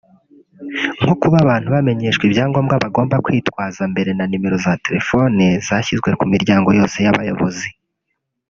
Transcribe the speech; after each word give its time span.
nko 1.01 1.13
kuba 1.21 1.37
abantu 1.43 1.67
bamenyeshwa 1.75 2.23
ibyangombwa 2.25 2.75
bagomba 2.83 3.23
kwitwaza 3.25 3.81
mbere 3.91 4.11
na 4.13 4.23
nimero 4.27 4.55
za 4.65 4.73
telefoni 4.85 5.45
zashyizwe 5.67 6.09
ku 6.19 6.25
miryango 6.33 6.69
yose 6.79 6.97
y’abayobozi 7.05 7.67